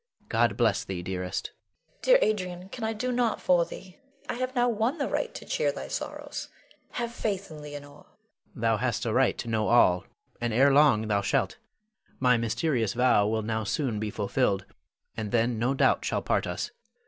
[0.29, 1.51] God bless thee, dearest.
[1.51, 2.01] Leonore.
[2.01, 3.99] Dear Adrian, can I do nought for thee?
[4.27, 6.49] I have now won the right to cheer thy sorrows.
[6.93, 8.07] Have faith in thy Leonore.
[8.07, 8.61] Adrian.
[8.61, 10.05] Thou hast a right to know all,
[10.41, 11.57] and ere long thou shalt.
[12.19, 14.65] My mysterious vow will now soon be fulfilled,
[15.15, 16.71] and then no doubt shall part us.